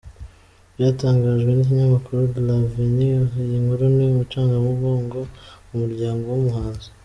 [0.73, 5.19] byatangajwe nikinyamakuru LAvenir, iyi nkuru ni incamugongo
[5.65, 6.89] ku muryango wumuhanzi.